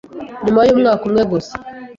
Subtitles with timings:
[0.43, 1.53] Nyuma y’umwaka umwe gusa,